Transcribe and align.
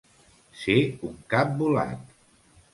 Ser 0.61 0.77
un 1.11 1.15
cap 1.37 1.55
volat. 1.63 2.21